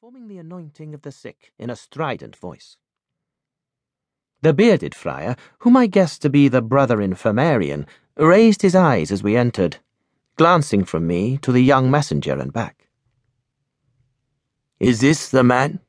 [0.00, 2.76] forming the anointing of the sick in a strident voice.
[4.42, 7.84] The bearded friar, whom I guessed to be the brother infirmarian,
[8.16, 9.78] raised his eyes as we entered,
[10.36, 12.86] glancing from me to the young messenger and back.
[14.78, 15.80] Is this the man?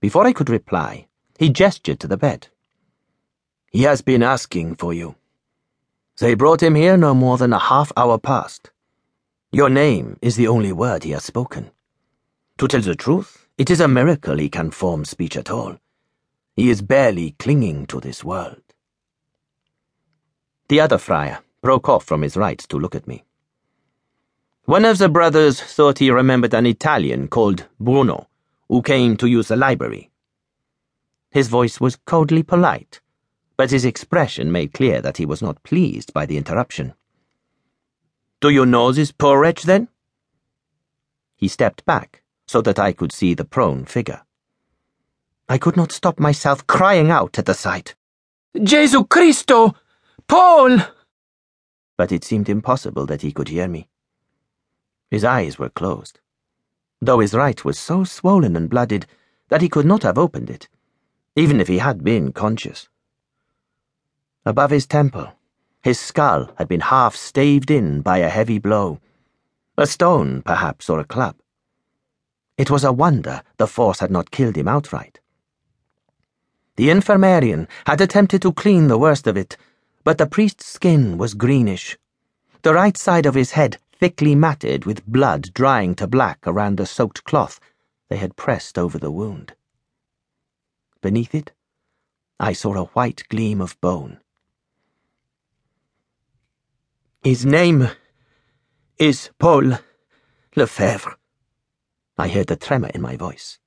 [0.00, 1.08] Before I could reply,
[1.38, 2.48] he gestured to the bed.
[3.70, 5.16] He has been asking for you.
[6.16, 8.70] They brought him here no more than a half hour past.
[9.50, 11.70] Your name is the only word he has spoken.
[12.62, 15.78] To tell the truth, it is a miracle he can form speech at all.
[16.54, 18.62] He is barely clinging to this world.
[20.68, 23.24] The other friar broke off from his rites to look at me.
[24.64, 28.28] One of the brothers thought he remembered an Italian called Bruno,
[28.68, 30.12] who came to use the library.
[31.32, 33.00] His voice was coldly polite,
[33.56, 36.94] but his expression made clear that he was not pleased by the interruption.
[38.40, 39.88] Do you know this poor wretch, then?
[41.34, 42.21] He stepped back
[42.52, 44.20] so that I could see the prone figure.
[45.48, 47.94] I could not stop myself crying out at the sight.
[48.62, 49.74] Jesu Christo!
[50.28, 50.76] Paul!
[51.96, 53.88] But it seemed impossible that he could hear me.
[55.10, 56.20] His eyes were closed,
[57.00, 59.06] though his right was so swollen and blooded
[59.48, 60.68] that he could not have opened it,
[61.34, 62.90] even if he had been conscious.
[64.44, 65.32] Above his temple,
[65.82, 69.00] his skull had been half staved in by a heavy blow,
[69.78, 71.36] a stone, perhaps, or a club.
[72.62, 75.18] It was a wonder the force had not killed him outright.
[76.76, 79.56] The infirmarian had attempted to clean the worst of it,
[80.04, 81.98] but the priest's skin was greenish,
[82.62, 86.86] the right side of his head thickly matted with blood drying to black around the
[86.86, 87.58] soaked cloth
[88.08, 89.54] they had pressed over the wound.
[91.00, 91.50] Beneath it,
[92.38, 94.20] I saw a white gleam of bone.
[97.24, 97.88] His name
[98.98, 99.80] is Paul
[100.54, 101.16] Lefevre.
[102.22, 103.58] I heard the tremor in my voice.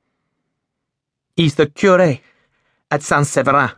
[1.36, 2.20] He's the cure
[2.90, 3.72] at Saint Severin.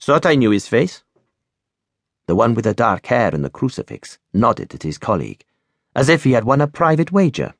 [0.00, 1.02] Thought I knew his face?
[2.28, 5.44] The one with the dark hair and the crucifix nodded at his colleague,
[5.96, 7.54] as if he had won a private wager.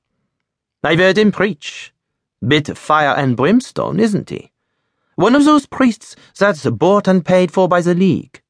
[0.84, 1.92] I've heard him preach.
[2.40, 4.52] Bit of fire and brimstone, isn't he?
[5.16, 8.40] One of those priests that's bought and paid for by the League.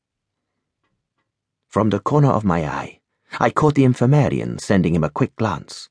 [1.69, 3.01] From the corner of my eye,
[3.41, 5.89] I caught the infirmarian sending him a quick glance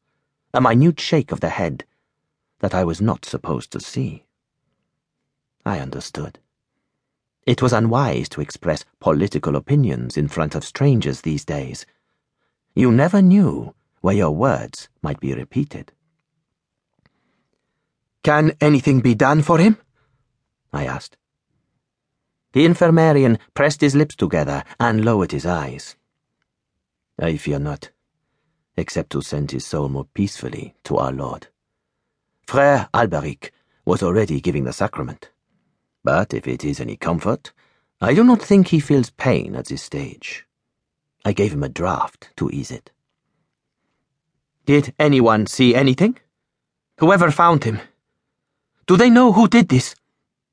[0.53, 1.85] a minute shake of the head
[2.59, 4.25] that I was not supposed to see.
[5.65, 6.39] I understood.
[7.45, 11.85] It was unwise to express political opinions in front of strangers these days.
[12.75, 15.91] You never knew where your words might be repeated.
[18.23, 19.77] Can anything be done for him?
[20.73, 21.17] I asked.
[22.53, 25.95] The infirmarian pressed his lips together and lowered his eyes.
[27.17, 27.89] I fear not
[28.81, 31.47] except to send his soul more peacefully to our Lord.
[32.47, 33.53] Frere Alberic
[33.85, 35.29] was already giving the sacrament.
[36.03, 37.53] But if it is any comfort,
[38.01, 40.45] I do not think he feels pain at this stage.
[41.23, 42.91] I gave him a draught to ease it.
[44.65, 46.17] Did anyone see anything?
[46.97, 47.79] Whoever found him?
[48.87, 49.95] Do they know who did this?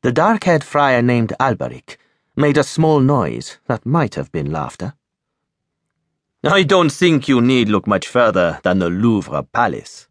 [0.02, 1.98] The dark haired friar named Alberic
[2.36, 4.94] made a small noise that might have been laughter.
[6.44, 10.06] I don't think you need look much further than the Louvre Palace.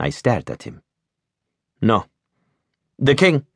[0.00, 0.82] I stared at him.
[1.80, 2.06] No.
[2.98, 3.46] The king.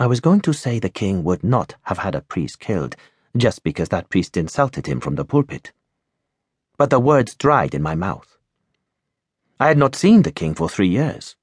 [0.00, 2.96] I was going to say the king would not have had a priest killed
[3.36, 5.70] just because that priest insulted him from the pulpit.
[6.76, 8.36] But the words dried in my mouth.
[9.60, 11.36] I had not seen the king for three years.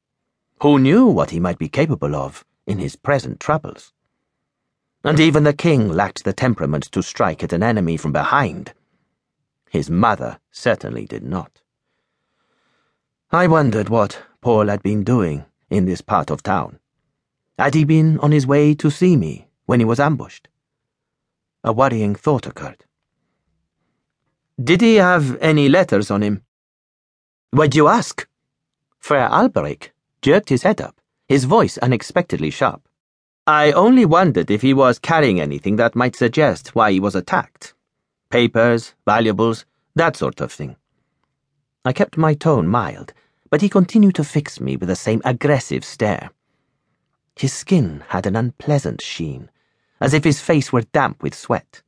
[0.61, 3.93] Who knew what he might be capable of in his present troubles?
[5.03, 8.73] And even the king lacked the temperament to strike at an enemy from behind.
[9.69, 11.61] His mother certainly did not.
[13.31, 16.79] I wondered what Paul had been doing in this part of town.
[17.57, 20.47] Had he been on his way to see me when he was ambushed?
[21.63, 22.85] A worrying thought occurred.
[24.63, 26.43] Did he have any letters on him?
[27.51, 28.27] Why'd you ask?
[28.99, 32.87] Frere Alberic jerked his head up, his voice unexpectedly sharp.
[33.45, 37.73] I only wondered if he was carrying anything that might suggest why he was attacked.
[38.29, 40.77] Papers, valuables, that sort of thing.
[41.83, 43.11] I kept my tone mild,
[43.49, 46.29] but he continued to fix me with the same aggressive stare.
[47.35, 49.49] His skin had an unpleasant sheen,
[49.99, 51.81] as if his face were damp with sweat.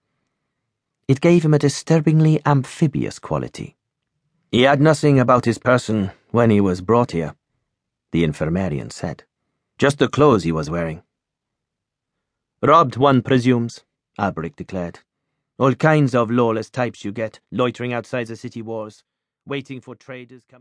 [1.07, 3.77] It gave him a disturbingly amphibious quality.
[4.51, 7.35] He had nothing about his person when he was brought here,
[8.11, 9.23] the infirmarian said.
[9.77, 11.01] Just the clothes he was wearing.
[12.67, 13.83] Robbed, one presumes,
[14.17, 15.01] Alberic declared.
[15.59, 19.03] All kinds of lawless types you get, loitering outside the city walls,
[19.45, 20.53] waiting for traders coming.